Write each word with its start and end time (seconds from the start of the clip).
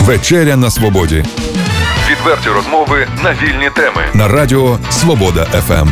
Вечеря 0.00 0.56
на 0.56 0.70
свободі. 0.70 1.24
Відверті 2.10 2.48
розмови 2.48 3.06
на 3.24 3.32
вільні 3.32 3.70
теми. 3.76 4.02
На 4.14 4.28
радіо 4.28 4.78
Свобода 4.90 5.44
ФМ. 5.44 5.88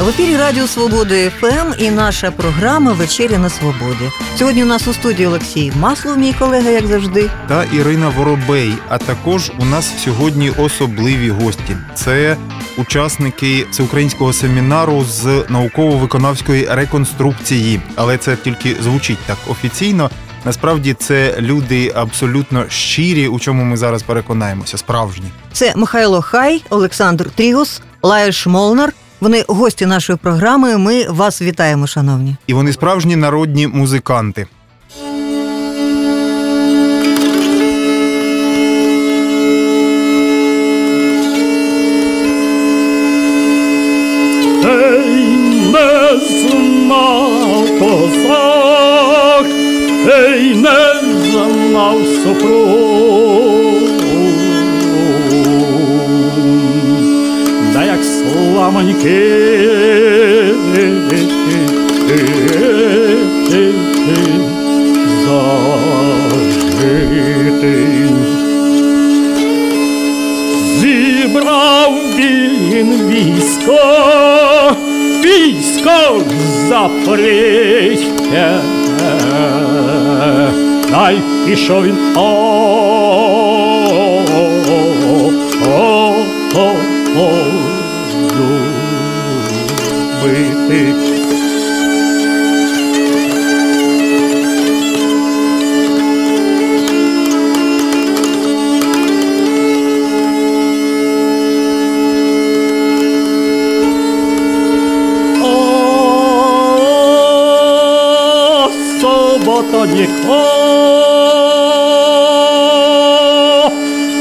В 0.00 0.08
ефірі 0.08 0.36
Радіо 0.36 0.66
Свободи 0.66 1.30
ФМ 1.40 1.72
і 1.78 1.90
наша 1.90 2.30
програма 2.30 2.92
Вечеря 2.92 3.38
на 3.38 3.48
свободі. 3.50 4.10
Сьогодні 4.38 4.62
у 4.62 4.66
нас 4.66 4.88
у 4.88 4.92
студії 4.92 5.26
Олексій 5.26 5.72
Маслов, 5.80 6.18
мій 6.18 6.32
колега, 6.32 6.70
як 6.70 6.86
завжди. 6.86 7.30
Та 7.48 7.64
Ірина 7.64 8.08
Воробей. 8.08 8.72
А 8.88 8.98
також 8.98 9.52
у 9.58 9.64
нас 9.64 9.92
сьогодні 10.04 10.50
особливі 10.50 11.30
гості. 11.30 11.76
Це 11.94 12.36
учасники 12.78 13.66
всеукраїнського 13.70 14.32
семінару 14.32 15.04
з 15.04 15.44
науково-виконавської 15.48 16.68
реконструкції. 16.70 17.80
Але 17.96 18.18
це 18.18 18.36
тільки 18.36 18.76
звучить 18.82 19.18
так 19.26 19.38
офіційно. 19.48 20.10
Насправді 20.46 20.94
це 20.94 21.34
люди 21.38 21.92
абсолютно 21.94 22.64
щирі, 22.68 23.28
у 23.28 23.38
чому 23.38 23.64
ми 23.64 23.76
зараз 23.76 24.02
переконаємося. 24.02 24.78
Справжні 24.78 25.24
Це 25.52 25.72
Михайло 25.76 26.22
Хай, 26.22 26.62
Олександр 26.70 27.30
Трігус, 27.30 27.80
Лаєш 28.02 28.46
Молнар. 28.46 28.92
Вони 29.20 29.44
гості 29.48 29.86
нашої 29.86 30.18
програми. 30.22 30.78
Ми 30.78 31.04
вас 31.08 31.42
вітаємо, 31.42 31.86
шановні. 31.86 32.36
і 32.46 32.52
вони 32.54 32.72
справжні 32.72 33.16
народні 33.16 33.66
музиканти. 33.66 34.46
Ей, 50.06 50.54
не 50.54 50.94
знав 51.30 51.98
супруг. 52.24 53.56
Да 57.72 57.84
як 57.84 58.04
сламаньки. 58.04 59.46
Зібрав 70.80 71.98
він 72.18 73.08
військо, 73.08 73.78
військо 75.24 76.22
запорізьке, 76.68 78.54
та 78.98 79.65
й 81.10 81.46
пішов 81.46 81.84
він 81.84 81.96
о, 82.16 82.20
о, 85.66 86.12
о, 86.56 86.76
любити. 90.68 91.15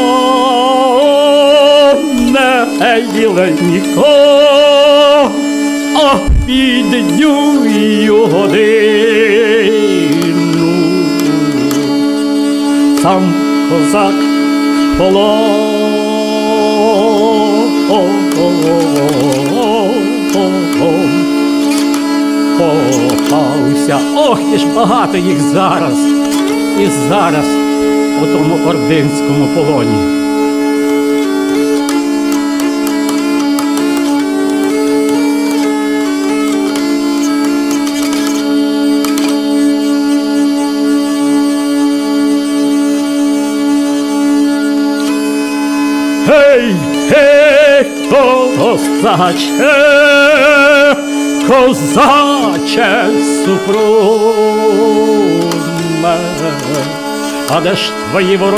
О, 0.00 0.02
не 3.60 3.80
біленько, 5.96 6.02
а 6.02 6.18
піднюю 6.46 8.26
годину. 8.26 9.06
Сам 13.02 13.34
козак 13.70 14.14
попався. 22.58 23.98
Ох, 24.16 24.40
і 24.54 24.58
ж 24.58 24.66
багато 24.66 25.16
їх 25.16 25.40
зараз. 25.40 25.98
І 26.80 26.86
зараз 27.08 27.46
у 28.22 28.26
тому 28.26 28.68
ординському 28.68 29.46
полоні. 29.54 30.25
Гей, 46.56 46.74
гей, 47.10 47.84
козаче, 48.58 49.74
козаче 51.48 52.90
супруме, 53.44 54.56
а 57.50 57.60
де 57.60 57.74
ж 57.74 57.92
твої 58.10 58.36
вороні, 58.36 58.56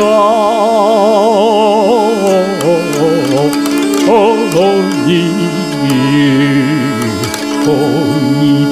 коні? 7.65 8.67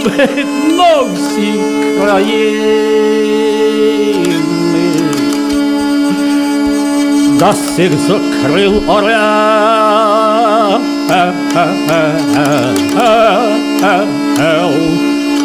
видно 0.04 1.08
всі 1.14 1.54
країни. 2.00 3.23
За 7.38 7.52
сих 7.52 7.92
крил 8.42 8.90
орел 8.90 10.24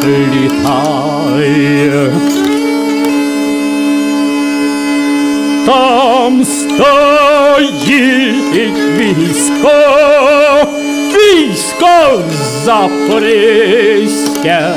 літає. 0.06 2.12
Там 5.66 6.44
стоїть 6.44 7.88
військо, 8.96 9.70
військо 11.14 12.22
Запорізьке, 12.64 14.74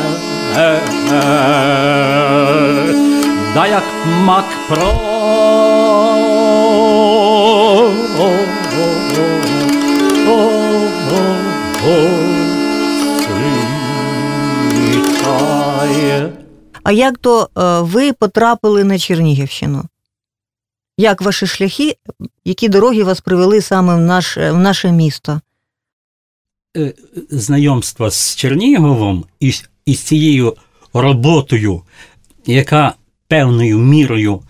да 3.54 3.68
як 3.68 3.84
мак 4.26 4.46
про. 4.70 5.73
А 16.84 16.92
як 16.92 17.18
то 17.18 17.50
е, 17.58 17.82
ви 17.82 18.14
потрапили 18.14 18.84
на 18.84 19.00
Чернігівщину? 19.00 19.84
Як 20.98 21.22
ваші 21.22 21.48
шляхи, 21.48 21.96
які 22.46 22.70
дороги 22.70 23.04
вас 23.04 23.22
привели 23.22 23.62
саме 23.62 23.96
в, 23.96 24.00
наш, 24.00 24.38
в 24.38 24.54
наше 24.58 24.92
місто? 24.92 25.42
е, 26.78 26.94
знайомства 27.30 28.12
з 28.12 28.36
Черніговом 28.36 29.26
і, 29.40 29.52
з- 29.52 29.70
цією 30.04 30.56
роботою, 30.94 31.82
яка 32.46 32.94
певною 33.28 33.78
мірою 33.78 34.42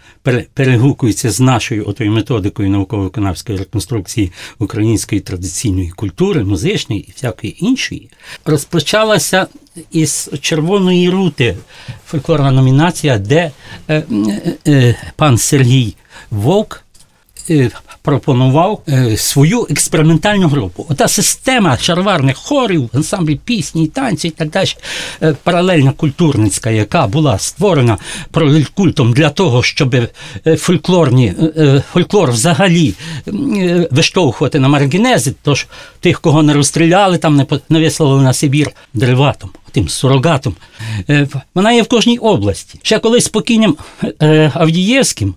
перегукується 0.53 1.31
з 1.31 1.39
нашою 1.39 1.89
отою 1.89 2.11
методикою 2.11 2.69
науково-виконавської 2.69 3.57
реконструкції 3.57 4.31
української 4.59 5.21
традиційної 5.21 5.89
культури, 5.89 6.43
музичної 6.43 7.01
і 7.01 7.11
всякої 7.15 7.65
іншої, 7.65 8.09
розпочалася 8.45 9.47
із 9.91 10.29
червоної 10.41 11.09
рути. 11.09 11.57
Фольклорна 12.07 12.51
номінація, 12.51 13.17
де 13.17 13.51
е, 13.87 14.03
е, 14.11 14.55
е, 14.67 14.95
пан 15.15 15.37
Сергій 15.37 15.95
Вовк 16.31 16.83
пропонував 18.03 18.81
е, 18.89 19.17
свою 19.17 19.67
експериментальну 19.69 20.47
групу. 20.47 20.85
Ота 20.89 21.07
система 21.07 21.77
шарварних 21.77 22.37
хорів, 22.37 22.89
ансамблів 22.93 23.37
пісні, 23.37 23.87
танці 23.87 24.27
і 24.27 24.31
так 24.31 24.49
далі, 24.49 24.69
е, 25.21 25.35
паралельна 25.43 25.91
культурницька, 25.91 26.69
яка 26.69 27.07
була 27.07 27.39
створена 27.39 27.97
пролеткультом 28.31 29.13
для 29.13 29.29
того, 29.29 29.63
щоб 29.63 29.95
е, 29.95 30.09
фольклорні, 30.57 31.33
фольклор 31.93 32.31
взагалі 32.31 32.93
виштовхувати 33.91 34.59
на 34.59 34.67
маргінези, 34.67 35.33
тож 35.41 35.67
тих, 35.99 36.21
кого 36.21 36.43
не 36.43 36.53
розстріляли, 36.53 37.17
там 37.17 37.35
не, 37.69 37.79
вислали 37.79 38.21
на 38.21 38.33
Сибір 38.33 38.71
дереватом. 38.93 39.49
Тим 39.71 39.89
сурогатом. 39.89 40.55
Вона 41.55 41.71
є 41.71 41.81
в 41.81 41.87
кожній 41.87 42.17
області. 42.17 42.79
Ще 42.83 42.99
колись 42.99 43.25
з 43.25 43.27
покійним 43.27 43.75
е, 44.21 44.51
Авдієвським 44.55 45.35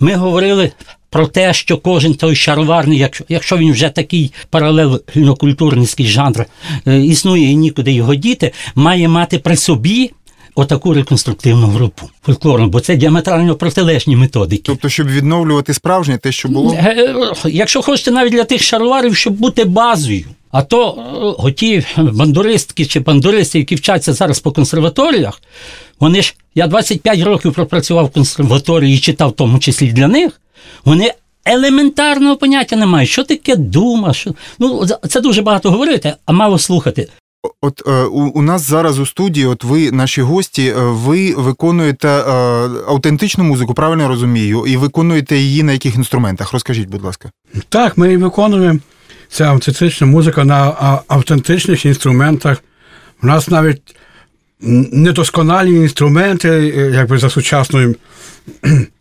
ми 0.00 0.14
говорили 0.14 0.72
про 1.14 1.26
те, 1.26 1.54
що 1.54 1.78
кожен 1.78 2.14
той 2.14 2.36
шароварний, 2.36 2.98
якщо, 2.98 3.24
якщо 3.28 3.56
він 3.56 3.72
вже 3.72 3.88
такий 3.88 4.32
паралельно-культурницький 4.52 6.06
жанр 6.06 6.46
е, 6.86 7.00
існує 7.00 7.50
і 7.50 7.56
нікуди 7.56 7.92
його 7.92 8.14
діти, 8.14 8.52
має 8.74 9.08
мати 9.08 9.38
при 9.38 9.56
собі 9.56 10.10
отаку 10.54 10.94
реконструктивну 10.94 11.66
групу 11.66 12.10
фольклорну, 12.26 12.68
бо 12.68 12.80
це 12.80 12.96
діаметрально 12.96 13.54
протилежні 13.54 14.16
методики. 14.16 14.62
Тобто, 14.66 14.88
щоб 14.88 15.08
відновлювати 15.08 15.74
справжнє 15.74 16.18
те, 16.18 16.32
що 16.32 16.48
було. 16.48 16.74
Е, 16.74 17.14
Якщо 17.44 17.82
хочете 17.82 18.10
навіть 18.10 18.32
для 18.32 18.44
тих 18.44 18.62
шароварів, 18.62 19.16
щоб 19.16 19.34
бути 19.34 19.64
базою. 19.64 20.24
А 20.50 20.62
то 20.62 20.88
е, 20.88 21.42
оті 21.44 21.84
бандуристки 21.96 22.86
чи 22.86 23.00
бандуристи, 23.00 23.58
які 23.58 23.74
вчаться 23.74 24.12
зараз 24.12 24.40
по 24.40 24.52
консерваторіях, 24.52 25.42
вони 26.00 26.22
ж, 26.22 26.34
я 26.54 26.66
25 26.66 27.20
років 27.20 27.52
пропрацював 27.52 28.06
в 28.06 28.10
консерваторії 28.10 28.96
і 28.96 28.98
читав 28.98 29.30
в 29.30 29.32
тому 29.32 29.58
числі 29.58 29.92
для 29.92 30.08
них, 30.08 30.40
вони 30.84 31.12
елементарного 31.44 32.36
поняття 32.36 32.76
не 32.76 32.86
мають. 32.86 33.10
Що 33.10 33.24
таке 33.24 33.56
дума? 33.56 34.12
Що... 34.14 34.34
Ну, 34.58 34.86
за- 34.86 34.98
це 35.08 35.20
дуже 35.20 35.42
багато 35.42 35.70
говорити, 35.70 36.14
а 36.26 36.32
мало 36.32 36.58
слухати. 36.58 37.08
От 37.60 37.82
е, 37.86 38.02
у, 38.04 38.20
у 38.20 38.42
нас 38.42 38.62
зараз 38.62 38.98
у 38.98 39.06
студії, 39.06 39.46
от 39.46 39.64
ви, 39.64 39.90
наші 39.90 40.22
гості, 40.22 40.66
е, 40.66 40.74
ви 40.76 41.34
виконуєте 41.34 42.08
е, 42.08 42.22
автентичну 42.88 43.44
музику, 43.44 43.74
правильно 43.74 44.02
я 44.02 44.08
розумію, 44.08 44.66
і 44.66 44.76
виконуєте 44.76 45.36
її 45.36 45.62
на 45.62 45.72
яких 45.72 45.96
інструментах? 45.96 46.52
Розкажіть, 46.52 46.88
будь 46.88 47.02
ласка. 47.02 47.30
Так, 47.68 47.98
ми 47.98 48.12
і 48.12 48.16
виконуємо 48.16 48.78
цю 49.28 49.44
автентичну 49.44 50.06
музику 50.06 50.44
на 50.44 50.56
а, 50.56 51.00
автентичних 51.08 51.84
інструментах. 51.84 52.62
У 53.22 53.26
нас 53.26 53.48
навіть 53.48 53.96
недосконалі 54.92 55.74
інструменти, 55.74 56.48
якби 56.94 57.18
за 57.18 57.30
сучасною 57.30 57.96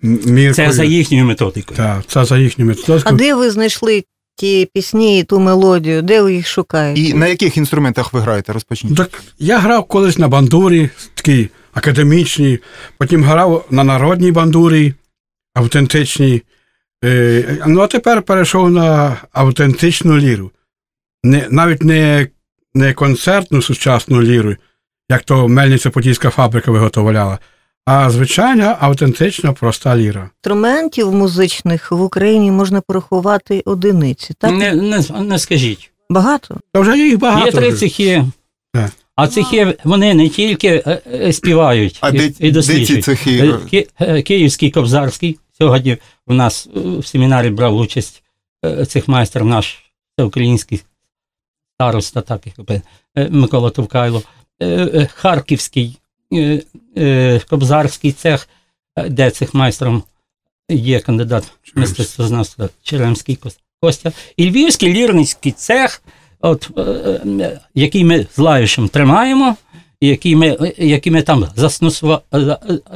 міркою. 0.02 0.54
Це 0.54 0.72
за 0.72 0.84
їхньою 0.84 1.26
методикою. 1.26 1.78
Так, 1.78 2.06
це 2.08 2.26
за 2.26 2.38
їхню 2.38 2.76
А 3.04 3.12
де 3.12 3.36
ви 3.36 3.52
знайшли 3.52 4.04
ті 4.36 4.70
пісні, 4.74 5.20
і 5.20 5.24
ту 5.24 5.40
мелодію? 5.40 6.02
Де 6.02 6.22
ви 6.22 6.34
їх 6.34 6.48
шукаєте? 6.48 7.02
І 7.02 7.14
на 7.14 7.28
яких 7.28 7.58
інструментах 7.58 8.14
ви 8.14 8.20
граєте? 8.20 8.54
Розпочніть. 8.54 8.98
Так, 8.98 9.24
я 9.40 9.60
грав 9.60 9.84
колись 9.84 10.18
на 10.18 10.28
бандурі, 10.28 10.90
такій 11.14 11.50
академічній, 11.74 12.60
потім 12.98 13.24
грав 13.24 13.66
на 13.70 13.84
народній 13.84 14.32
бандурі, 14.32 14.94
автентичній. 15.54 16.42
Е, 17.06 17.58
ну, 17.68 17.82
а 17.82 17.88
тепер 17.88 18.22
перейшов 18.22 18.72
на 18.72 19.18
автентичну 19.32 20.18
ліру. 20.18 20.52
Не, 21.24 21.48
навіть 21.50 21.84
не, 21.84 22.28
не 22.74 22.94
концертну 22.94 23.62
сучасну 23.62 24.22
ліру, 24.22 24.56
як 25.10 25.24
то 25.24 25.48
Мельниця 25.48 25.90
Подільська 25.90 26.30
фабрика 26.30 26.72
виготовляла, 26.72 27.40
а 27.86 28.10
звичайна 28.10 28.78
автентична 28.80 29.54
проста 29.54 29.98
ліра. 29.98 30.30
Інструментів 30.38 31.14
музичних 31.14 31.92
в 31.92 32.02
Україні 32.02 32.52
можна 32.52 32.82
порахувати 32.82 33.62
одиниці. 33.66 34.34
Так? 34.34 34.52
Не, 34.52 34.74
не, 34.76 35.04
не 35.20 35.40
скажіть. 35.40 35.92
Багато? 36.10 36.60
Та 36.74 36.80
вже 36.80 36.98
їх 36.98 37.20
багато. 37.20 37.46
Є 37.46 37.52
три 37.52 37.74
цехи. 37.74 38.24
Так. 38.74 38.92
А 39.16 39.28
цехи 39.28 39.78
вони 39.84 40.14
не 40.14 40.30
тільки 40.30 40.68
е, 40.68 41.02
е, 41.14 41.34
співають 41.34 41.98
А 42.02 42.10
і, 42.10 42.12
де, 42.12 42.32
і 42.40 42.52
де 42.52 42.62
ці 42.62 43.02
цехи? 43.02 43.40
Е, 43.40 43.70
Ки- 43.70 44.22
Київський 44.22 44.72
Кобзарський. 44.72 45.40
Сьогодні 45.58 45.98
в 46.28 46.34
нас 46.34 46.70
в 46.76 47.06
семінарі 47.06 47.50
брав 47.50 47.76
участь 47.76 48.24
е, 48.66 48.86
цих 48.86 49.08
майстер 49.08 49.46
наш 49.46 49.84
всеукраїнський 50.18 50.84
староста, 51.78 52.22
так 52.22 52.42
як 52.58 52.82
Микола 53.32 53.70
Товкайло. 53.70 54.24
Харківський 55.14 56.00
Кобзарський 57.50 58.12
цех, 58.12 58.50
е, 58.96 59.10
де 59.10 59.32
цих 59.32 59.54
майстром 59.54 60.04
є 60.70 61.00
кандидат 61.00 61.52
мистецтвознавства 61.76 62.70
Черемський 62.84 63.40
Костя. 63.82 64.12
І 64.38 64.50
Львівський 64.50 64.94
лірницький 64.94 65.52
цех, 65.52 66.02
от, 66.42 66.70
е, 66.78 66.82
е, 66.82 67.60
який 67.76 68.04
ми 68.04 68.28
з 68.36 68.38
Лавішем 68.38 68.90
тримаємо, 68.90 69.56
який 70.02 70.36
ми, 70.36 70.58
е, 70.62 70.74
який 70.78 71.12
ми 71.12 71.22
там 71.22 71.48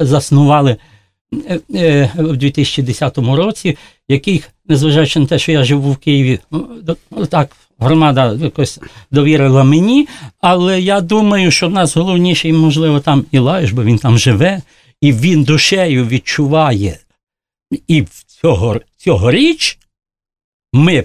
заснували 0.00 0.70
е, 0.70 0.74
е, 0.74 0.76
в 1.32 2.36
2010 2.36 3.18
році, 3.18 3.76
який, 4.08 4.44
незважаючи 4.66 5.20
на 5.20 5.26
те, 5.26 5.38
що 5.38 5.52
я 5.52 5.64
живу 5.64 5.92
в 5.92 5.96
Києві, 5.96 6.38
ну, 6.50 6.68
ну, 7.10 7.26
так, 7.26 7.56
громада 7.78 8.34
якось 8.34 8.80
довірила 9.10 9.64
мені, 9.64 10.08
але 10.40 10.80
я 10.80 11.00
думаю, 11.00 11.50
що 11.50 11.68
в 11.68 11.72
нас 11.72 11.96
головніше, 11.96 12.48
і, 12.48 12.52
можливо, 12.52 13.00
там 13.00 13.24
і 13.32 13.38
бо 13.72 13.84
він 13.84 13.98
там 13.98 14.18
живе, 14.18 14.62
і 15.00 15.12
він 15.12 15.44
душею 15.44 16.06
відчуває. 16.06 16.98
І 17.88 18.04
цього, 18.26 18.80
цьогоріч 18.96 19.78
ми 20.72 21.04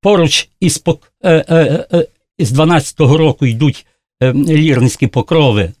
поруч 0.00 0.48
із, 0.60 0.82
е, 0.86 1.44
е, 1.48 1.86
е, 1.92 2.06
із 2.38 2.52
12-го 2.52 3.16
року 3.16 3.46
йдуть 3.46 3.86
е, 4.22 4.32
лірницькі 4.32 5.06
покрови. 5.06 5.72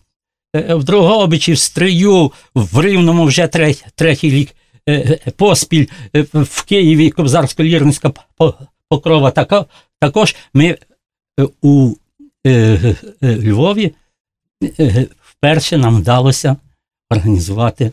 Е, 0.56 0.74
В 0.74 0.84
Дрогобичі, 0.84 1.52
в 1.52 1.58
Стрию, 1.58 2.32
в 2.54 2.82
Рівному 2.82 3.24
вже 3.24 3.46
третій, 3.46 3.84
третій 3.94 4.30
рік 4.30 4.54
е, 4.88 4.92
е, 5.26 5.30
поспіль, 5.30 5.86
е, 6.16 6.26
в 6.32 6.64
Києві 6.64 7.10
Кобзарсько-лірницька 7.10 8.12
покрова. 8.88 9.30
Також 10.00 10.36
ми 10.54 10.66
е, 10.66 10.78
у 11.62 11.94
е, 12.46 12.50
е, 13.22 13.36
Львові 13.36 13.94
е, 14.80 15.06
вперше 15.20 15.78
нам 15.78 15.96
вдалося 15.96 16.56
організувати 17.10 17.92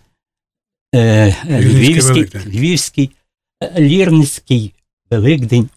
е, 0.95 0.99
е, 1.49 1.61
Львівський 2.47 3.11
Львівський, 3.77 4.73
Великдень. 5.11 5.69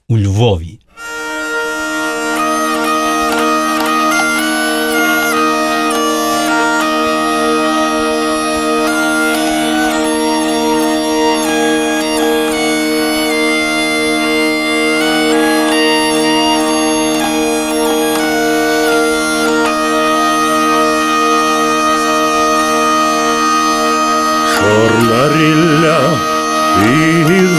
Чорна 24.68 25.22
рілля 25.36 26.00
і 26.82 26.84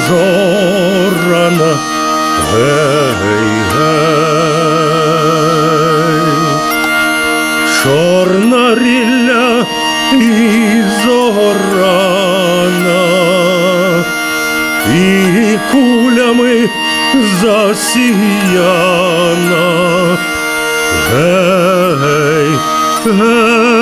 зорана, 0.07 1.71
гей, 2.51 3.51
гей, 3.75 4.79
чорна 7.83 8.65
рілля 8.75 9.49
і 10.13 10.25
зорана, 11.03 13.03
і 14.95 14.97
кулями 15.71 16.55
засіяна, 17.41 18.57
гей, 21.11 22.49
гей. 23.05 23.78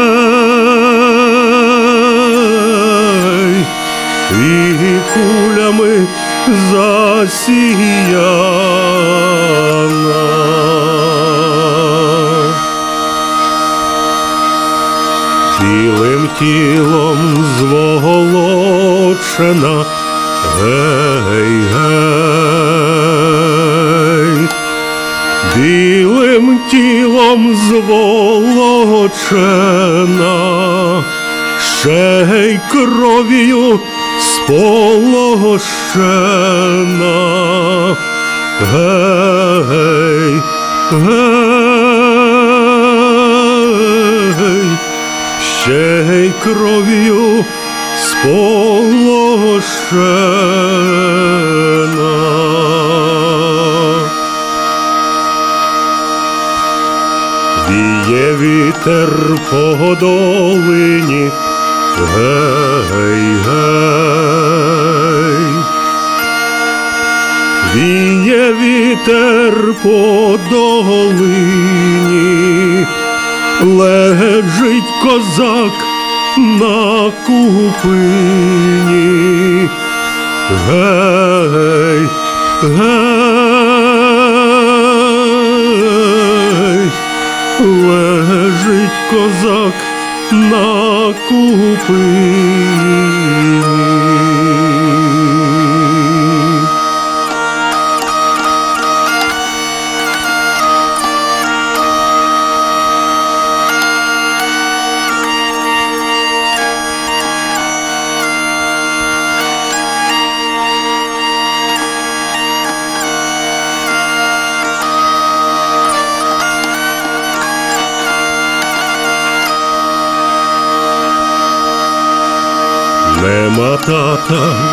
І 4.32 5.00
кулями 5.14 6.08
засіяна. 6.72 7.58
Білим 15.62 16.30
тілом 16.40 17.46
зволочена, 17.60 18.96
гей, 20.60 21.62
гей, 21.74 22.48
білим 25.56 26.60
тілом 26.72 27.56
зволочена, 27.56 29.04
ще 31.60 32.28
й 32.32 32.60
кров'ю 32.72 33.80
сполощена. 34.48 35.98
Гей, 38.72 40.42
гей, 40.92 41.52
ще 45.42 46.06
й 46.12 46.32
кров'ю 46.44 47.46
сполощена. 47.98 48.48
Віє 57.70 58.36
вітер 58.36 59.10
по 59.52 59.96
долині, 60.00 61.32
гей, 62.00 63.36
гей. 63.46 63.88
Віє 67.76 68.54
вітер 68.54 69.54
по 69.84 70.40
долині, 70.50 71.68
лежить 73.62 74.92
козак 75.04 75.74
на 76.38 77.12
купині. 77.26 78.38
Гей, 80.70 82.08
гей, 82.62 84.08
лежить 87.60 88.98
козак 89.10 89.87
на 91.08 91.14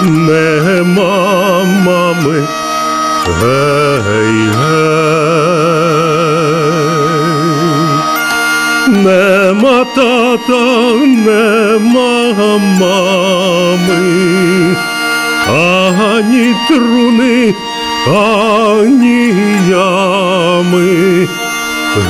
нема 0.04 1.64
мами, 1.64 2.46
гей, 3.40 4.48
гей. 4.58 4.94
Нема 8.88 9.84
тата, 9.94 10.94
нема 11.04 12.32
мами, 12.80 13.96
ані 15.48 16.54
труни, 16.68 17.54
ані 18.08 19.34
ями. 19.68 21.28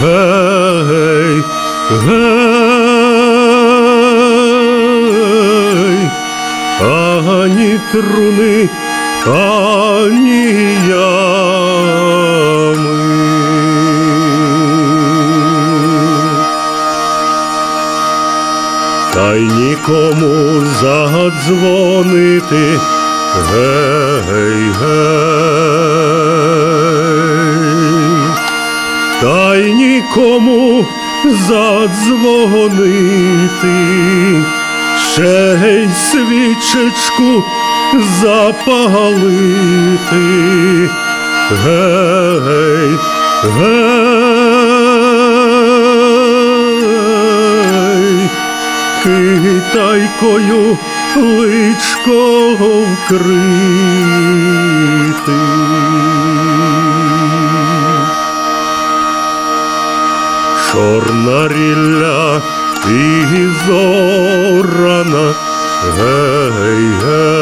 Гей, 0.02 1.42
гей, 1.90 2.43
ані 6.80 7.80
труни, 7.92 8.68
ані 9.26 10.78
ями. 10.88 11.74
Та 19.14 19.34
й 19.34 19.48
нікому 19.48 20.62
задзвонити, 20.80 22.64
гей, 23.52 24.70
гей, 24.80 26.14
та 29.22 29.56
й 29.56 29.74
нікому 29.74 30.86
задзвонити, 31.48 32.84
ще 35.14 35.58
й 35.62 35.88
свічечку 36.10 37.44
запалити, 38.20 39.30
гей, 41.50 42.98
гей, 43.42 44.50
китайкою 49.02 50.78
личко 51.16 52.20
вкрити. 52.54 53.34
Чорна 60.72 61.48
рілля 61.48 62.42
і 62.88 63.48
зорана, 63.66 65.34
гей, 65.98 66.88
гей, 67.04 67.34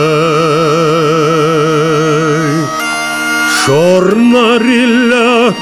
чорна 3.66 4.58
рілля 4.58 5.52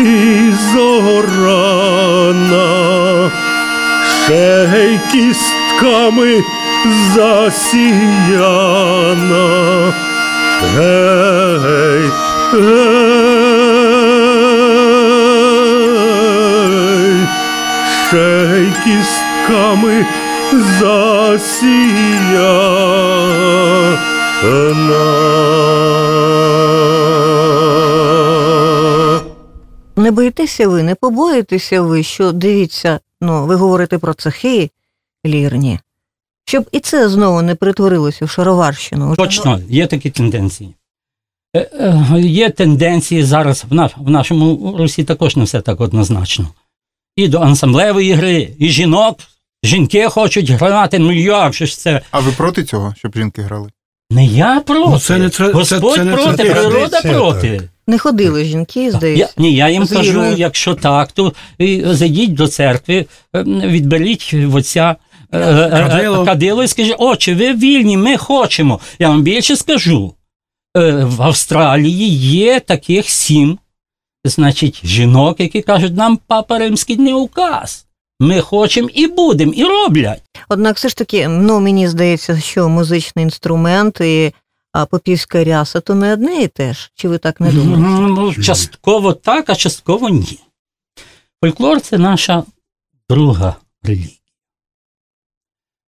і 0.00 0.52
зорана, 0.74 2.66
ще 4.24 4.68
й 4.74 4.98
кістками 5.12 6.42
засіяна. 7.14 8.28
Гей, 10.76 12.10
гей, 12.52 13.18
ще 18.08 18.28
й 19.50 20.04
засіяна. 20.80 21.58
Не 29.96 30.10
боїтеся 30.10 30.68
ви, 30.68 30.82
не 30.82 30.94
побоїтеся 30.94 31.82
ви, 31.82 32.02
що 32.02 32.32
дивіться, 32.32 33.00
ну, 33.20 33.46
ви 33.46 33.54
говорите 33.54 33.98
про 33.98 34.14
цехи 34.14 34.70
лірні, 35.26 35.80
щоб 36.44 36.68
і 36.72 36.80
це 36.80 37.08
знову 37.08 37.42
не 37.42 37.54
перетворилося 37.54 38.24
в 38.24 38.30
шароварщину. 38.30 39.16
Точно, 39.16 39.60
є 39.68 39.86
такі 39.86 40.10
тенденції. 40.10 40.74
Е, 41.56 41.60
е, 41.60 42.20
Є 42.20 42.50
тенденції 42.50 43.22
зараз 43.22 43.64
в 43.98 44.10
нашому 44.10 44.76
Русі 44.78 45.04
також 45.04 45.36
не 45.36 45.44
все 45.44 45.60
так 45.60 45.80
однозначно. 45.80 46.48
І 47.16 47.28
до 47.28 47.38
ансамблевої 47.38 48.12
гри, 48.12 48.54
і 48.58 48.68
жінок. 48.68 49.18
Жінки 49.64 50.08
хочуть 50.08 50.50
грати, 50.50 50.98
ну 50.98 51.12
як 51.12 51.52
же 51.54 51.66
ж 51.66 51.78
це? 51.78 52.00
А 52.10 52.20
ви 52.20 52.32
проти 52.32 52.64
цього, 52.64 52.94
щоб 52.98 53.14
жінки 53.16 53.42
грали? 53.42 53.70
Не 54.10 54.26
я 54.26 54.60
проти. 54.60 54.90
Ну, 54.90 54.98
це 54.98 55.18
не 55.18 55.28
тра- 55.28 55.52
Господь 55.52 55.92
це- 55.92 55.98
це 55.98 56.04
не 56.04 56.12
проти, 56.12 56.24
традиція, 56.36 56.54
природа 56.54 57.00
так. 57.00 57.12
проти. 57.12 57.68
Не 57.86 57.98
ходили 57.98 58.44
жінки, 58.44 58.84
Я, 58.84 58.90
здається. 58.90 59.34
ні, 59.36 59.54
я 59.54 59.68
їм 59.68 59.84
З 59.86 59.92
кажу, 59.92 60.24
якщо 60.36 60.74
так, 60.74 61.12
то 61.12 61.32
зайдіть 61.84 62.34
до 62.34 62.48
церкви, 62.48 63.06
е, 63.36 63.42
відберіть 63.44 64.32
в 64.34 64.54
отця 64.54 64.96
е, 65.32 65.38
е, 65.40 65.70
Кадило. 65.70 66.24
кадило 66.24 66.64
і 66.64 66.68
скажіть, 66.68 66.94
отче, 66.98 67.34
ви 67.34 67.54
вільні, 67.54 67.96
ми 67.96 68.16
хочемо. 68.16 68.80
Я 68.98 69.08
вам 69.08 69.22
більше 69.22 69.56
скажу. 69.56 70.14
е, 70.76 71.04
в 71.04 71.22
Австралії 71.22 72.08
є 72.18 72.60
таких 72.60 73.08
сім, 73.10 73.58
значить, 74.24 74.80
жінок, 74.86 75.40
які 75.40 75.62
кажуть, 75.62 75.96
нам 75.96 76.18
папа 76.26 76.58
римський 76.58 76.96
не 76.96 77.14
указ. 77.14 77.86
Ми 78.20 78.40
хочемо 78.40 78.88
і 78.94 79.06
будемо, 79.06 79.52
і 79.52 79.64
роблять. 79.64 80.22
Однак, 80.48 80.76
все 80.76 80.88
ж 80.88 80.96
таки, 80.96 81.28
ну 81.28 81.60
мені 81.60 81.88
здається, 81.88 82.40
що 82.40 82.68
музичний 82.68 83.22
інструмент 83.22 84.00
і 84.00 84.34
а, 84.72 84.86
попівська 84.86 85.44
ряса 85.44 85.80
то 85.80 85.94
не 85.94 86.12
одне 86.12 86.42
і 86.42 86.48
те 86.48 86.74
ж. 86.74 86.90
Чи 86.94 87.08
ви 87.08 87.18
так 87.18 87.40
не 87.40 87.52
думаєте? 87.52 87.82
Ну, 88.12 88.34
частково 88.34 89.12
так, 89.12 89.50
а 89.50 89.54
частково 89.54 90.08
ні. 90.08 90.38
Фольклор 91.44 91.80
це 91.80 91.98
наша 91.98 92.44
друга 93.08 93.56
релігія. 93.82 94.10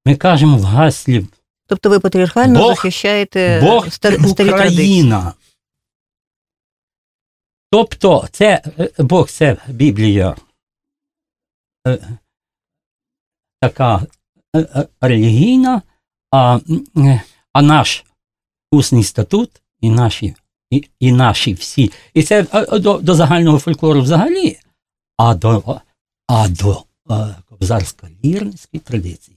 Ми 0.04 0.16
кажемо 0.16 0.56
в 0.58 0.62
гаслі 0.62 1.26
Тобто 1.66 1.90
ви 1.90 2.00
патріархально 2.00 2.60
Бог- 2.60 2.68
захищаєте 2.68 3.60
Бог 3.64 3.86
Е, 3.86 3.90
стар, 3.90 4.12
старі 4.12 4.48
традиції. 4.48 4.72
Україна. 4.72 5.32
Тобто, 7.72 8.28
це 8.32 8.62
е, 8.78 8.90
Бог 8.98 9.30
це 9.30 9.56
Біблія. 9.68 10.36
Така 13.60 14.06
е, 14.56 14.60
е, 14.60 14.86
релігійна, 15.00 15.82
а, 16.30 16.60
е, 16.96 17.22
а 17.52 17.62
наш 17.62 18.04
усний 18.70 19.04
статут 19.04 19.62
і 19.80 19.90
наші, 19.90 20.34
і, 20.70 20.88
і 21.00 21.12
наші 21.12 21.54
всі. 21.54 21.90
І 22.14 22.22
це 22.22 22.42
до, 22.72 22.98
до 22.98 23.14
загального 23.14 23.58
фольклору 23.58 24.00
взагалі, 24.00 24.58
а 25.16 25.34
до, 25.34 25.80
а 26.26 26.48
до 26.48 26.84
е, 27.10 27.34
кобзарсько-лірницької 27.50 28.80
традиції 28.80 29.36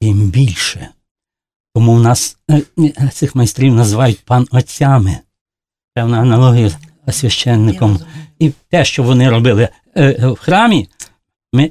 тим 0.00 0.30
більше. 0.30 0.88
Тому 1.74 1.94
в 1.94 2.00
нас 2.00 2.38
цих 3.12 3.34
майстрів 3.34 3.74
називають 3.74 4.24
пан 4.24 4.46
отцями. 4.50 5.18
Певна 5.94 6.20
аналогія 6.20 6.78
з 7.06 7.12
священником. 7.12 8.00
І 8.38 8.50
те, 8.68 8.84
що 8.84 9.02
вони 9.02 9.30
робили 9.30 9.68
в 9.94 10.34
храмі, 10.34 10.88
ми, 11.52 11.70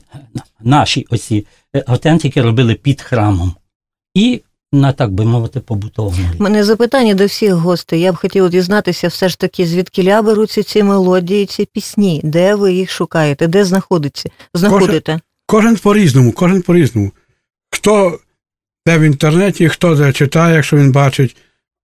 наші 0.63 1.07
оці 1.09 1.45
е, 1.75 1.83
автентики 1.87 2.41
робили 2.41 2.75
під 2.75 3.01
храмом. 3.01 3.55
І 4.13 4.41
на, 4.73 4.93
так 4.93 5.11
би 5.11 5.25
мовити, 5.25 5.59
побутовому. 5.59 6.29
мене 6.39 6.63
запитання 6.63 7.13
до 7.13 7.25
всіх 7.25 7.53
гостей. 7.53 8.01
Я 8.01 8.11
б 8.11 8.15
хотіла 8.15 8.49
дізнатися 8.49 9.07
все 9.07 9.29
ж 9.29 9.39
таки, 9.39 9.65
звідки 9.65 10.21
беруться 10.21 10.63
ці 10.63 10.83
мелодії, 10.83 11.45
ці 11.45 11.65
пісні, 11.65 12.21
де 12.23 12.55
ви 12.55 12.73
їх 12.73 12.91
шукаєте, 12.91 13.47
де 13.47 13.65
знаходиться, 13.65 14.29
знаходите? 14.53 15.19
Кожен 15.45 15.75
по-різному, 15.75 16.31
кожен 16.31 16.61
по-різному. 16.61 17.11
Хто 17.71 18.19
де 18.87 18.97
в 18.97 19.01
інтернеті, 19.01 19.69
хто 19.69 19.95
де 19.95 20.13
читає, 20.13 20.55
якщо 20.55 20.77
він 20.77 20.91
бачить, 20.91 21.37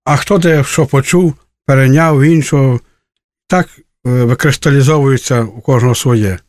а 0.05 0.15
хто 0.15 0.37
де 0.37 0.63
що 0.63 0.85
почув, 0.85 1.33
перейняв 1.65 2.21
іншого. 2.21 2.79
Так 3.47 3.67
е, 3.79 3.83
викристалізовується 4.03 5.41
у 5.41 5.61
кожного 5.61 5.95
своє. 5.95 6.39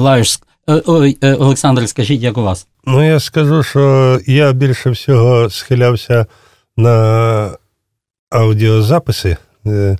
Е, 0.00 0.40
Олександр, 1.38 1.88
скажіть, 1.88 2.20
як 2.22 2.38
у 2.38 2.42
вас? 2.42 2.66
Ну, 2.86 3.06
я 3.06 3.20
скажу, 3.20 3.62
що 3.62 4.18
я 4.26 4.52
більше 4.52 4.90
всього 4.90 5.50
схилявся 5.50 6.26
на 6.76 7.50
аудіозаписи, 8.30 9.36
е, 9.66 9.96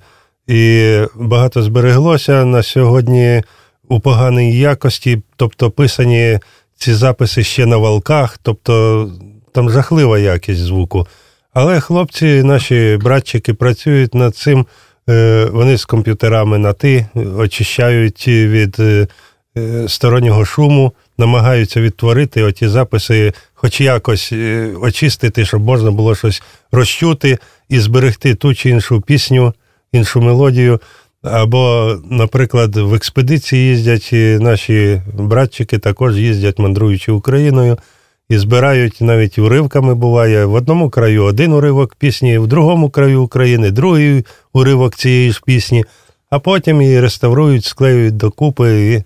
і 0.46 0.96
багато 1.14 1.62
збереглося 1.62 2.44
на 2.44 2.62
сьогодні 2.62 3.42
у 3.88 4.00
поганій 4.00 4.58
якості, 4.58 5.22
тобто 5.36 5.70
писані 5.70 6.38
ці 6.76 6.94
записи 6.94 7.44
ще 7.44 7.66
на 7.66 7.76
валках, 7.76 8.38
тобто 8.42 9.10
там 9.52 9.70
жахлива 9.70 10.18
якість 10.18 10.60
звуку. 10.60 11.06
Але 11.54 11.80
хлопці, 11.80 12.42
наші 12.42 12.98
братчики, 13.02 13.54
працюють 13.54 14.14
над 14.14 14.36
цим. 14.36 14.66
е, 15.08 15.48
Вони 15.52 15.76
з 15.78 15.84
комп'ютерами 15.84 16.58
на 16.58 16.72
ти 16.72 17.06
очищають 17.36 18.28
від 18.28 18.76
е, 18.80 18.82
е, 18.82 19.06
стороннього 19.88 20.44
шуму, 20.44 20.92
намагаються 21.18 21.80
відтворити 21.80 22.42
оті 22.42 22.68
записи, 22.68 23.32
хоч 23.54 23.80
якось 23.80 24.32
е, 24.32 24.72
очистити, 24.82 25.44
щоб 25.44 25.62
можна 25.62 25.90
було 25.90 26.14
щось 26.14 26.42
розчути 26.72 27.38
і 27.68 27.80
зберегти 27.80 28.34
ту 28.34 28.54
чи 28.54 28.70
іншу 28.70 29.00
пісню, 29.00 29.54
іншу 29.92 30.20
мелодію. 30.20 30.80
Або, 31.22 31.94
наприклад, 32.10 32.76
в 32.76 32.94
експедиції 32.94 33.68
їздять 33.68 34.10
наші 34.42 35.02
братчики, 35.14 35.78
також 35.78 36.18
їздять, 36.18 36.58
мандруючи 36.58 37.12
Україною, 37.12 37.78
і 38.28 38.38
збирають 38.38 39.00
навіть 39.00 39.38
уривками 39.38 39.94
буває 39.94 40.44
в 40.44 40.54
одному 40.54 40.90
краю 40.90 41.24
один 41.24 41.52
уривок 41.52 41.94
пісні, 41.94 42.38
в 42.38 42.46
другому 42.46 42.90
краю 42.90 43.22
України 43.22 43.70
другий 43.70 44.24
уривок 44.52 44.96
цієї 44.96 45.32
ж 45.32 45.40
пісні, 45.46 45.84
а 46.30 46.38
потім 46.38 46.82
її 46.82 47.00
реставрують, 47.00 47.64
склеюють 47.64 48.16
докупи, 48.16 48.86
і 48.86 48.94
е, 48.94 49.04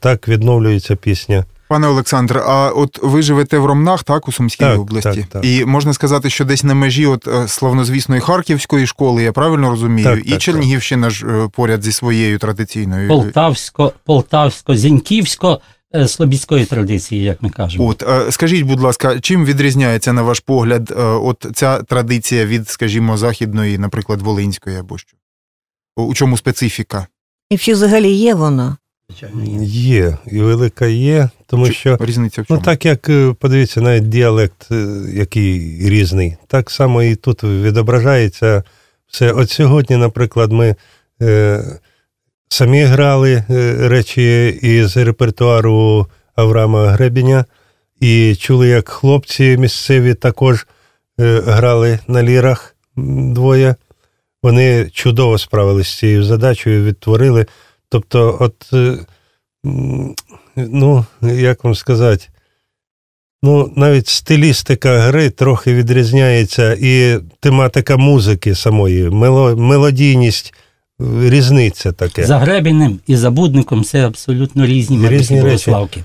так 0.00 0.28
відновлюється 0.28 0.96
пісня. 0.96 1.44
Пане 1.70 1.86
Олександр, 1.88 2.38
а 2.46 2.70
от 2.70 2.98
ви 3.02 3.22
живете 3.22 3.58
в 3.58 3.64
Ромнах, 3.66 4.02
так, 4.02 4.28
у 4.28 4.32
Сумській 4.32 4.64
Так, 4.64 4.80
області? 4.80 5.08
так, 5.14 5.26
так. 5.26 5.44
І 5.44 5.64
можна 5.64 5.92
сказати, 5.92 6.30
що 6.30 6.44
десь 6.44 6.64
на 6.64 6.74
межі 6.74 7.06
от 7.06 7.28
е, 7.28 7.48
славнозвісної 7.48 8.20
Харківської 8.20 8.86
школи, 8.86 9.22
я 9.22 9.32
правильно 9.32 9.70
розумію, 9.70 10.04
Так, 10.04 10.20
і 10.24 10.30
так, 10.30 10.40
Чернігівщина 10.40 11.10
ж 11.10 11.26
е, 11.26 11.48
поряд 11.52 11.82
зі 11.82 11.92
своєю 11.92 12.38
традиційною. 12.38 13.08
Полтавсько, 13.08 13.92
Полтавсько, 14.04 14.74
Зіньківсько, 14.76 15.60
е, 15.94 16.08
слобідської 16.08 16.64
традиції, 16.64 17.22
як 17.22 17.42
ми 17.42 17.50
кажемо. 17.50 17.86
От 17.88 18.02
е, 18.02 18.32
скажіть, 18.32 18.62
будь 18.62 18.80
ласка, 18.80 19.20
чим 19.20 19.44
відрізняється 19.44 20.12
на 20.12 20.22
ваш 20.22 20.40
погляд 20.40 20.90
е, 20.90 21.02
от 21.02 21.46
ця 21.54 21.82
традиція 21.82 22.46
від, 22.46 22.68
скажімо, 22.68 23.16
західної, 23.16 23.78
наприклад, 23.78 24.22
волинської 24.22 24.76
або 24.76 24.98
що? 24.98 25.16
У 25.96 26.02
у 26.02 26.14
чому 26.14 26.36
специфіка? 26.36 27.06
І 27.50 27.58
чи 27.58 27.72
взагалі 27.72 28.10
є 28.12 28.34
вона? 28.34 28.76
Є, 29.64 30.18
і 30.26 30.40
велика 30.40 30.86
є, 30.86 31.28
тому 31.46 31.66
Чи- 31.66 31.72
що 31.72 31.98
різниця 32.00 32.42
в 32.42 32.46
ну 32.50 32.58
так 32.58 32.84
як 32.84 33.08
е, 33.08 33.34
подивіться, 33.38 33.80
навіть 33.80 34.08
діалект, 34.08 34.68
е, 34.72 34.86
який 35.14 35.78
різний, 35.88 36.36
так 36.46 36.70
само 36.70 37.02
і 37.02 37.14
тут 37.14 37.44
відображається 37.44 38.62
все. 39.06 39.32
От 39.32 39.50
сьогодні, 39.50 39.96
наприклад, 39.96 40.52
ми 40.52 40.74
е, 41.22 41.64
самі 42.48 42.82
грали 42.82 43.44
е, 43.50 43.88
речі 43.88 44.48
із 44.62 44.96
репертуару 44.96 46.06
Авраама 46.34 46.86
Гребеня, 46.88 47.44
і 48.00 48.34
чули, 48.34 48.68
як 48.68 48.88
хлопці 48.88 49.56
місцеві 49.56 50.14
також 50.14 50.66
е, 51.20 51.40
грали 51.46 51.98
на 52.08 52.22
лірах 52.22 52.76
двоє. 52.96 53.74
Вони 54.42 54.90
чудово 54.92 55.38
справилися 55.38 55.90
з 55.90 55.98
цією 55.98 56.24
задачею, 56.24 56.84
відтворили. 56.84 57.46
Тобто, 57.90 58.36
от, 58.40 58.70
е, 58.72 58.98
ну, 60.56 61.04
як 61.22 61.64
вам 61.64 61.74
сказати, 61.74 62.26
ну, 63.42 63.72
навіть 63.76 64.08
стилістика 64.08 64.98
гри 64.98 65.30
трохи 65.30 65.74
відрізняється, 65.74 66.76
і 66.80 67.18
тематика 67.40 67.96
музики 67.96 68.54
самої, 68.54 69.10
мелодійність, 69.10 70.54
е, 71.00 71.30
різниця 71.30 71.92
таке. 71.92 72.24
За 72.24 72.38
Гребіним 72.38 73.00
і 73.06 73.16
Забудником 73.16 73.84
це 73.84 74.06
абсолютно 74.06 74.66
різні 74.66 75.08
Різні 75.08 75.36
речі. 75.36 75.44
Богославки. 75.44 76.04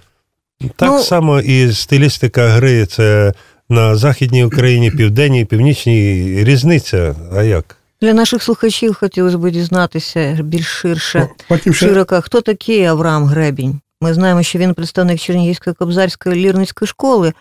Так 0.76 0.92
Ну- 0.92 1.00
само 1.00 1.40
і 1.40 1.74
стилістика 1.74 2.48
гри 2.48 2.86
це 2.86 3.34
на 3.70 3.96
Західній 3.96 4.46
Україні, 4.46 4.92
Південній, 4.92 5.46
Північній 5.46 6.44
різниця. 6.44 7.16
А 7.34 7.44
як? 7.44 7.78
Для 8.02 8.14
наших 8.14 8.44
слухачів 8.44 8.96
хотілося 8.96 9.38
б 9.38 9.52
дізнатися 9.52 10.40
більш 10.44 10.68
ширше. 10.68 11.30
Потім 11.48 11.74
ще 11.74 11.88
Широко, 11.88 12.22
хто 12.22 12.42
такий 12.42 12.86
Авраам 12.86 13.26
Гребінь? 13.26 13.82
Ми 14.02 14.14
знаємо, 14.14 14.44
що 14.44 14.60
він 14.60 14.74
представник 14.74 15.20
Чернігівської 15.20 15.74
кобзарської 15.74 16.36
лірницької 16.36 16.88
школи. 16.88 17.34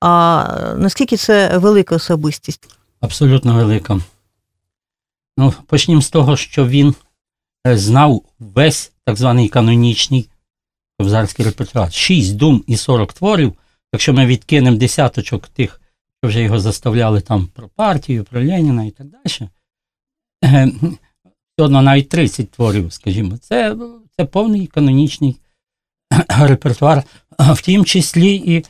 А 0.00 0.74
наскільки 0.76 1.16
це 1.16 1.58
велика 1.58 1.94
особистість? 1.94 2.76
Абсолютно 3.00 3.54
велика. 3.54 4.00
Ну, 5.36 5.54
почнімо 5.66 6.02
з 6.02 6.10
того, 6.10 6.36
що 6.36 6.66
він 6.66 6.94
е, 7.66 7.78
знав 7.78 8.22
весь 8.38 8.92
так 9.04 9.16
званий 9.16 9.48
канонічний 9.48 10.28
кобзарський 10.98 11.44
репертуар. 11.44 11.92
Шість 11.92 12.36
дум 12.36 12.64
і 12.66 12.76
40 12.76 13.12
творів. 13.12 13.52
Якщо 13.92 14.12
ми 14.12 14.26
відкинемо 14.26 14.76
десяточок 14.76 15.48
тих, 15.48 15.80
що 16.22 16.28
вже 16.28 16.42
його 16.42 16.60
заставляли 16.60 17.20
там 17.20 17.46
про 17.46 17.68
партію, 17.68 18.24
про 18.24 18.40
Леніна 18.40 18.84
і 18.84 18.90
так 18.90 19.06
далі. 19.06 19.48
Е, 20.44 20.72
одно 21.58 21.82
навіть 21.82 22.08
30 22.08 22.50
творів, 22.50 22.92
скажімо, 22.92 23.36
це, 23.36 23.76
це 24.16 24.24
повний 24.24 24.66
канонічний 24.66 25.36
репертуар, 26.28 27.02
в 27.38 27.62
тім 27.62 27.84
числі 27.84 28.34
і 28.34 28.64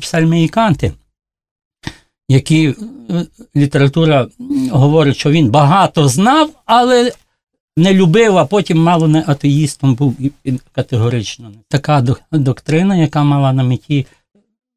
псальми 0.00 0.42
і 0.42 0.48
канти 0.48 0.92
які 2.30 2.74
е, 3.10 3.26
література 3.56 4.28
говорить, 4.70 5.16
що 5.16 5.30
він 5.30 5.50
багато 5.50 6.08
знав, 6.08 6.50
але 6.64 7.12
не 7.76 7.94
любив, 7.94 8.38
а 8.38 8.44
потім 8.44 8.82
мало 8.82 9.08
не 9.08 9.24
атеїстом 9.26 9.94
був 9.94 10.16
категорично. 10.72 11.52
Така 11.68 12.04
доктрина, 12.32 12.96
яка 12.96 13.24
мала 13.24 13.52
на 13.52 13.62
меті, 13.62 14.06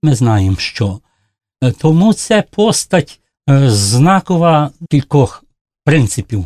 ми 0.04 0.16
знаємо 0.16 0.58
що. 0.58 1.00
Е, 1.64 1.72
Тому 1.72 2.14
це 2.14 2.42
постать 2.42 3.20
знакова 3.68 4.72
кількох 4.90 5.43
принципів. 5.86 6.46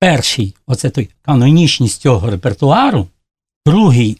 Перший 0.00 0.54
оце 0.66 0.90
той 0.90 1.08
канонічність 1.22 2.00
цього 2.00 2.30
репертуару, 2.30 3.08
другий 3.66 4.18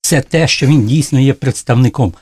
це 0.00 0.20
те, 0.20 0.48
що 0.48 0.66
він 0.66 0.86
дійсно 0.86 1.20
є 1.20 1.32
представником 1.32 2.14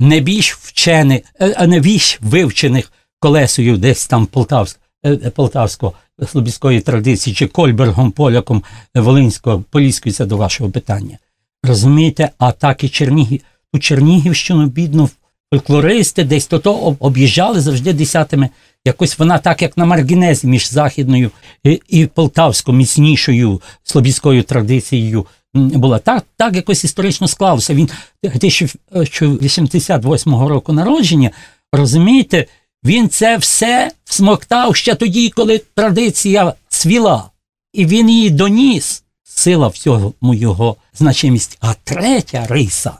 не 0.00 0.20
більш 0.20 0.54
вчених, 0.54 1.22
е, 1.40 1.54
а 1.56 1.66
не 1.66 1.80
більш 1.80 2.18
вивчених 2.20 2.92
колесою 3.20 3.76
десь 3.76 4.06
там 4.06 4.26
Полтавськ, 4.26 4.80
е, 5.02 5.12
е, 5.12 5.30
полтавсько 5.30 5.92
слобідської 6.26 6.80
традиції, 6.80 7.36
чи 7.36 7.46
Кольбергом, 7.46 8.10
поляком 8.10 8.62
Волинського, 8.94 9.64
Поліської, 9.70 10.12
це 10.12 10.26
до 10.26 10.36
вашого 10.36 10.70
питання. 10.70 11.18
Розумієте, 11.62 12.30
а 12.38 12.52
так 12.52 12.84
і 12.84 12.88
Чернігів, 12.88 13.40
ту 13.72 13.78
Чернігівщину, 13.78 14.66
бідну, 14.66 15.10
фольклористи 15.52 16.24
десь 16.24 16.46
то 16.46 16.58
то 16.58 16.96
об'їжджали 17.00 17.60
завжди 17.60 17.92
десятими. 17.92 18.50
Якось 18.84 19.18
вона 19.18 19.38
так, 19.38 19.62
як 19.62 19.76
на 19.76 19.84
маргінезі 19.84 20.46
між 20.46 20.70
західною 20.70 21.30
і, 21.64 21.80
і 21.88 22.06
полтавсько 22.06 22.72
міцнішою 22.72 23.62
слобідською 23.82 24.42
традицією 24.42 25.26
була. 25.54 25.98
Так, 25.98 26.24
так 26.36 26.56
якось 26.56 26.84
історично 26.84 27.28
склалося. 27.28 27.74
Він 27.74 27.90
1088 28.24 30.34
року 30.34 30.72
народження, 30.72 31.30
розумієте, 31.72 32.46
він 32.84 33.08
це 33.08 33.36
все 33.36 33.90
всмоктав 34.04 34.76
ще 34.76 34.94
тоді, 34.94 35.30
коли 35.30 35.58
традиція 35.74 36.54
цвіла. 36.68 37.30
І 37.72 37.86
він 37.86 38.10
її 38.10 38.30
доніс. 38.30 39.04
Сила 39.24 39.68
всього 39.68 40.14
його 40.22 40.76
значимість. 40.94 41.58
А 41.60 41.74
третя 41.84 42.46
риса 42.46 42.92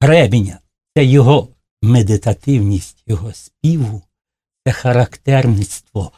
гребеня 0.00 0.58
це 0.96 1.04
його 1.04 1.48
медитативність, 1.82 3.02
його 3.06 3.32
співу, 3.32 4.02
це 4.66 4.72
характерництво, 4.72 6.12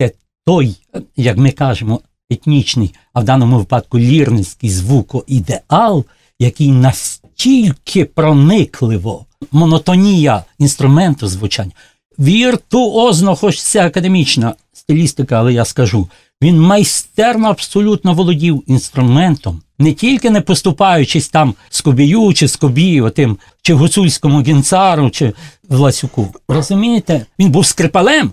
це 0.00 0.12
той, 0.46 0.76
як 1.16 1.36
ми 1.36 1.50
кажемо, 1.50 2.00
етнічний, 2.30 2.94
а 3.12 3.20
в 3.20 3.24
даному 3.24 3.58
випадку 3.58 3.98
лірницький 3.98 4.70
звукоідеал, 4.70 6.04
який 6.38 6.72
настільки 6.72 8.04
проникливо, 8.04 9.26
монотонія 9.52 10.44
інструменту 10.58 11.28
звучання, 11.28 11.72
віртуозно, 12.18 13.36
хоч 13.36 13.62
це 13.62 13.86
академічна 13.86 14.54
стилістика, 14.72 15.38
але 15.38 15.52
я 15.52 15.64
скажу, 15.64 16.08
він 16.42 16.60
майстерно 16.60 17.48
абсолютно 17.48 18.14
володів 18.14 18.64
інструментом, 18.66 19.62
не 19.78 19.92
тільки 19.92 20.30
не 20.30 20.40
поступаючись 20.40 21.28
там 21.28 21.54
Скобію 21.70 22.32
чи 22.34 22.48
Скобію, 22.48 23.04
отим, 23.04 23.38
чи 23.62 23.74
гуцульському 23.74 24.42
гінцару, 24.42 25.10
чи 25.10 25.32
Власюку. 25.68 26.34
Розумієте, 26.48 27.26
він 27.38 27.50
був 27.50 27.66
скрипалем, 27.66 28.32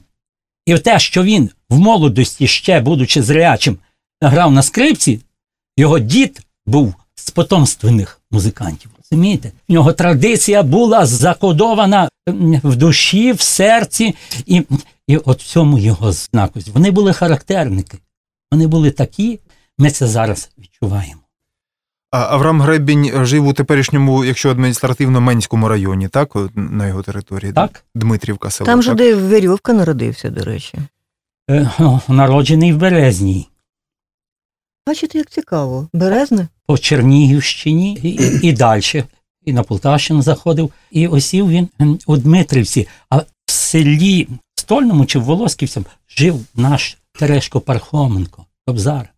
і 0.66 0.78
те, 0.78 1.00
що 1.00 1.24
він 1.24 1.50
в 1.70 1.80
молодості, 1.80 2.48
ще 2.48 2.80
будучи 2.80 3.24
зрячим, 3.24 3.78
грав 4.22 4.52
на 4.52 4.64
скрипці, 4.64 5.20
його 5.78 6.00
дід 6.00 6.42
був 6.66 6.94
з 7.16 7.32
потомственних 7.32 8.22
музикантів. 8.32 8.92
Розумієте? 9.12 9.52
В 9.70 9.74
нього 9.74 9.94
традиція 9.94 10.64
була 10.64 11.06
закодована 11.06 12.10
в 12.64 12.76
душі, 12.76 13.32
в 13.32 13.42
серці, 13.42 14.16
і, 14.46 14.62
і 15.08 15.18
от 15.18 15.42
в 15.42 15.46
цьому 15.46 15.78
його 15.78 16.12
знакость. 16.12 16.68
Вони 16.68 16.92
були 16.92 17.14
характерники. 17.14 17.98
Вони 18.52 18.68
були 18.68 18.92
такі, 18.92 19.40
ми 19.78 19.92
це 19.92 20.08
зараз 20.08 20.50
відчуваємо. 20.58 21.22
А 22.12 22.18
Авраам 22.20 22.62
Гребінь 22.62 23.26
жив 23.26 23.48
у 23.48 23.54
теперішньому, 23.54 24.26
якщо 24.26 24.52
адміністративно 24.52 25.22
Менському 25.22 25.68
районі, 25.68 26.08
так? 26.08 26.36
На 26.56 26.88
його 26.88 27.04
території. 27.04 27.54
Так? 27.54 27.86
Дмитрівка 27.96 28.50
село. 28.50 28.66
Там 28.66 28.84
же 28.84 28.90
так? 28.90 28.98
де 28.98 29.16
Верьовка 29.16 29.74
народився, 29.74 30.30
до 30.30 30.44
речі. 30.44 30.78
Е, 31.50 31.70
народжений 32.08 32.74
в 32.74 32.78
Березній. 32.78 33.48
Бачите, 34.88 35.18
як 35.18 35.30
цікаво. 35.30 35.90
Березне? 35.94 36.48
по 36.66 36.78
Чернігівщині 36.78 38.00
і, 38.04 38.10
і, 38.10 38.48
і 38.48 38.54
далі. 38.54 39.04
І 39.46 39.54
на 39.54 39.64
Полтавщину 39.64 40.22
заходив. 40.22 40.72
І 40.92 41.08
осів 41.08 41.50
він 41.50 41.70
у 42.06 42.18
Дмитрівці. 42.18 42.88
А 43.10 43.18
в 43.18 43.26
селі 43.46 44.28
Стольному 44.56 45.06
чи 45.06 45.20
в 45.20 45.24
Волосківці 45.24 45.82
жив 46.10 46.46
наш 46.56 46.98
Терешко 47.12 47.62
Пархоменко, 47.62 48.46
Кобзар. 48.68 49.10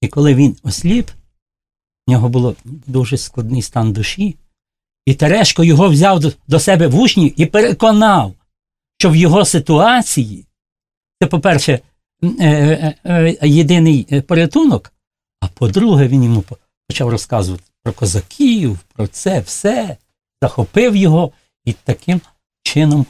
І 0.00 0.08
коли 0.08 0.34
він 0.34 0.56
осліп, 0.62 1.10
в 2.06 2.10
нього 2.10 2.28
було 2.28 2.56
дуже 2.64 3.18
складний 3.18 3.62
стан 3.62 3.92
душі. 3.92 4.36
І 5.06 5.14
Терешко 5.14 5.64
його 5.64 5.88
взяв 5.88 6.20
до, 6.20 6.32
до 6.48 6.60
себе 6.60 6.86
в 6.86 7.00
учні 7.00 7.26
і 7.26 7.46
переконав, 7.46 8.34
що 8.98 9.10
в 9.10 9.16
його 9.16 9.44
ситуації 9.44 10.46
це, 11.22 11.26
по-перше, 11.26 11.80
е, 12.22 12.28
е, 12.40 12.94
е, 13.42 13.48
єдиний 13.48 14.22
порятунок, 14.22 14.92
а 15.40 15.48
по-друге, 15.48 16.08
він 16.08 16.24
йому 16.24 16.44
почав 16.88 17.08
розказувати 17.08 17.64
про 17.82 17.92
козаків, 17.92 18.78
про 18.94 19.06
це 19.06 19.40
все, 19.40 19.96
захопив 20.42 20.96
його 20.96 21.32
і 21.64 21.72
таким 21.72 22.20
чином 22.62 23.06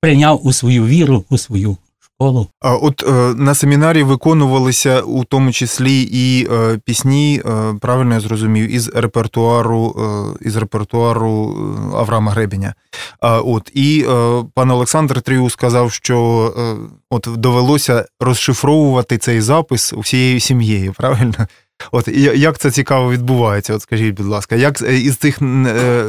прийняв 0.00 0.46
у 0.46 0.52
свою 0.52 0.84
віру, 0.84 1.24
у 1.30 1.38
свою 1.38 1.76
школу. 2.18 2.46
А 2.60 2.76
от 2.76 3.04
е, 3.08 3.12
на 3.34 3.54
семінарі 3.54 4.02
виконувалися 4.02 5.00
у 5.00 5.24
тому 5.24 5.52
числі 5.52 6.02
і 6.12 6.48
е, 6.52 6.78
пісні, 6.84 7.42
е, 7.46 7.74
правильно 7.80 8.14
я 8.14 8.20
зрозумів, 8.20 8.74
із 8.74 8.88
репертуару, 8.88 9.96
е, 10.42 10.44
із 10.48 10.56
репертуару 10.56 11.56
е, 11.92 11.96
Авраама 11.96 12.32
Гребеня. 12.32 12.74
От, 13.20 13.70
і 13.74 14.06
е, 14.08 14.44
пан 14.54 14.70
Олександр 14.70 15.22
Тріу 15.22 15.50
сказав, 15.50 15.92
що 15.92 16.18
от 17.10 17.28
довелося 17.36 18.06
розшифровувати 18.20 19.18
цей 19.18 19.40
запис 19.40 19.92
усією 19.92 20.40
сім'єю, 20.40 20.92
правильно? 20.92 21.34
От 21.92 22.08
як 22.36 22.58
це 22.58 22.70
цікаво 22.70 23.10
відбувається? 23.10 23.74
От 23.74 23.82
скажіть, 23.82 24.14
будь 24.14 24.26
ласка, 24.26 24.56
як 24.56 24.80
із 24.80 25.16
цих, 25.16 25.38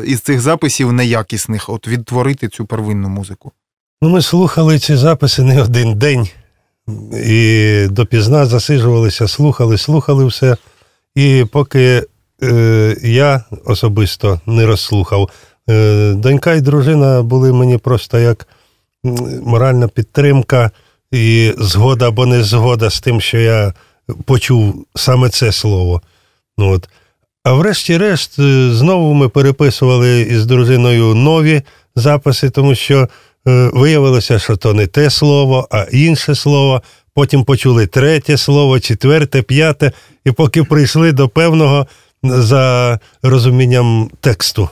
із 0.06 0.22
цих 0.22 0.42
записів 0.42 0.94
неякісних 0.94 1.70
от 1.70 1.88
відтворити 1.88 2.48
цю 2.48 2.66
первинну 2.66 3.10
музику? 3.10 3.52
Ну, 4.02 4.10
ми 4.10 4.22
слухали 4.22 4.80
ці 4.80 4.96
записи 4.96 5.44
не 5.44 5.62
один 5.62 5.96
день. 5.96 6.28
І 7.26 7.88
допізна 7.90 8.46
засиджувалися, 8.46 9.28
слухали, 9.28 9.78
слухали 9.78 10.26
все. 10.26 10.58
І 11.16 11.46
поки 11.52 12.04
е, 12.44 12.98
я 13.04 13.44
особисто 13.66 14.42
не 14.46 14.66
розслухав, 14.66 15.30
е, 15.70 16.14
донька 16.14 16.54
і 16.54 16.62
дружина 16.62 17.22
були 17.24 17.54
мені 17.54 17.78
просто 17.78 18.20
як 18.20 18.48
моральна 19.44 19.88
підтримка 19.88 20.72
і 21.12 21.54
згода 21.58 22.08
або 22.08 22.26
не 22.26 22.44
згода 22.44 22.90
з 22.90 23.02
тим, 23.02 23.22
що 23.22 23.38
я 23.38 23.74
почув 24.26 24.86
саме 24.96 25.30
це 25.30 25.52
слово. 25.52 26.02
Ну, 26.58 26.72
от. 26.72 26.90
А 27.44 27.54
врешті-решт, 27.54 28.40
е, 28.40 28.70
знову 28.74 29.14
ми 29.14 29.30
переписували 29.30 30.22
із 30.22 30.46
дружиною 30.46 31.16
нові 31.16 31.62
записи, 31.96 32.50
тому 32.50 32.76
що 32.76 33.08
виявилося, 33.46 34.40
що 34.40 34.56
то 34.56 34.74
не 34.74 34.88
те 34.88 35.10
слово, 35.10 35.68
а 35.72 35.86
інше 35.92 36.36
слово. 36.36 36.82
Потім 37.14 37.44
почули 37.44 37.88
третє 37.88 38.38
слово, 38.38 38.80
четверте, 38.80 39.42
п'яте, 39.42 39.92
і 40.26 40.32
поки 40.32 40.64
прийшли 40.64 41.12
до 41.12 41.30
певного 41.30 41.88
за 42.24 43.00
розумінням 43.24 44.10
тексту. 44.22 44.70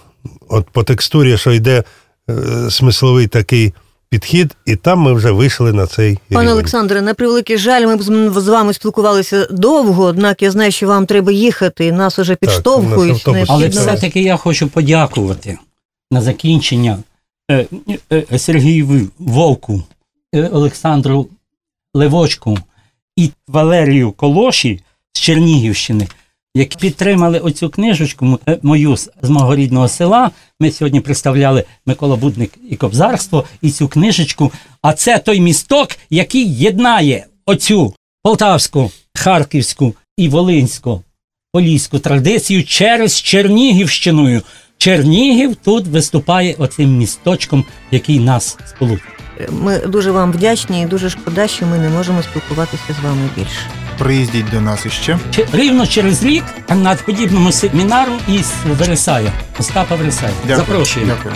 От 0.49 0.69
по 0.69 0.83
текстурі, 0.83 1.37
що 1.37 1.51
йде 1.51 1.83
е, 2.29 2.33
смисловий 2.69 3.27
такий 3.27 3.73
підхід, 4.09 4.55
і 4.65 4.75
там 4.75 4.99
ми 4.99 5.13
вже 5.13 5.31
вийшли 5.31 5.73
на 5.73 5.87
цей 5.87 6.13
Пане 6.29 6.41
рівень. 6.41 6.53
Олександре, 6.53 7.01
на 7.01 7.13
превеликий 7.13 7.57
жаль, 7.57 7.85
ми 7.85 7.95
б 7.95 8.39
з 8.39 8.47
вами 8.47 8.73
спілкувалися 8.73 9.47
довго, 9.51 10.03
однак 10.03 10.41
я 10.41 10.51
знаю, 10.51 10.71
що 10.71 10.87
вам 10.87 11.05
треба 11.05 11.31
їхати, 11.31 11.85
і 11.85 11.91
нас 11.91 12.19
уже 12.19 12.35
підштовхують. 12.35 13.13
автобус. 13.13 13.45
Але 13.49 13.59
необхідно- 13.59 13.81
все-таки 13.81 14.21
я 14.21 14.37
хочу 14.37 14.67
подякувати 14.67 15.57
на 16.11 16.21
закінчення 16.21 16.91
е, 16.91 16.97
е, 16.97 17.03
Сергію 18.37 19.11
Вовку, 19.19 19.83
е, 20.35 20.47
Олександру 20.47 21.27
Левочку 21.93 22.57
і 23.15 23.31
Валерію 23.47 24.11
Колоші 24.11 24.79
з 25.13 25.19
Чернігівщини, 25.19 26.07
які 26.55 26.77
підтримали 26.77 27.39
оцю 27.39 27.69
книжечку 27.69 28.39
е, 28.47 28.59
мою 28.61 28.97
з 28.97 29.29
мого 29.29 29.55
рідного 29.55 29.87
села. 29.87 30.31
Ми 30.59 30.71
сьогодні 30.71 31.01
представляли 31.01 31.63
Микола 31.85 32.15
Будник 32.15 32.51
і 32.69 32.75
Кобзарство 32.75 33.43
і 33.61 33.71
цю 33.71 33.87
книжечку. 33.87 34.51
А 34.81 34.93
це 34.93 35.19
той 35.19 35.39
місток, 35.39 35.89
який 36.09 36.53
єднає 36.55 37.25
оцю 37.45 37.93
полтавську, 38.23 38.91
харківську 39.13 39.95
і 40.17 40.29
волинську 40.29 41.03
поліську 41.53 41.99
традицію 41.99 42.63
через 42.63 43.21
Чернігівщиною. 43.21 44.41
Чернігів 44.77 45.55
тут 45.55 45.87
виступає 45.87 46.55
оцим 46.57 46.97
місточком, 46.97 47.65
який 47.91 48.19
нас 48.19 48.57
сполучує. 48.65 49.11
Ми 49.51 49.77
дуже 49.79 50.11
вам 50.11 50.31
вдячні 50.31 50.81
і 50.81 50.85
дуже 50.85 51.09
шкода, 51.09 51.47
що 51.47 51.65
ми 51.65 51.77
не 51.77 51.89
можемо 51.89 52.23
спілкуватися 52.23 52.83
з 53.01 53.03
вами 53.03 53.21
більше. 53.35 53.59
Приїздіть 53.97 54.49
до 54.51 54.61
нас 54.61 54.85
іще. 54.85 55.19
Чи- 55.35 55.47
Рівно 55.53 55.87
через 55.87 56.23
рік 56.23 56.43
на 56.69 56.95
подібному 56.95 57.51
семінару 57.51 58.11
із 58.27 58.51
Вересая, 58.79 59.31
Остапа 59.59 59.95
Вересая. 59.95 60.31
Дякую. 60.47 60.57
Запрошуємо. 60.67 61.13
Дякую. 61.17 61.35